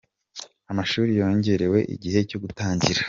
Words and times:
Amashuri 0.71 1.11
yongererewe 1.19 1.79
igihe 1.95 2.19
cyogutangira 2.29 2.99